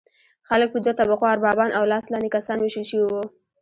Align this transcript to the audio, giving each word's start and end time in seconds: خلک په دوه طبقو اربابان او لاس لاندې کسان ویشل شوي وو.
خلک 0.47 0.67
په 0.71 0.77
دوه 0.83 0.93
طبقو 0.99 1.25
اربابان 1.33 1.69
او 1.77 1.83
لاس 1.91 2.05
لاندې 2.13 2.29
کسان 2.35 2.57
ویشل 2.59 2.85
شوي 2.89 3.05
وو. 3.07 3.21